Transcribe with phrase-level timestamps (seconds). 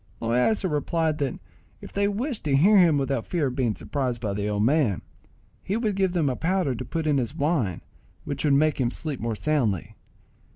[0.19, 1.39] Loaysa replied that
[1.79, 5.03] if they wished to hear him without fear of being surprised by the old man,
[5.61, 7.81] he would give them a powder to put in his wine,
[8.25, 9.93] which would make him sleep more soundly.